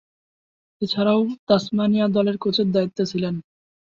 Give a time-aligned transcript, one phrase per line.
[0.81, 3.35] এছাড়াও, তাসমানিয়া দলের কোচের দায়িত্বে ছিলেন।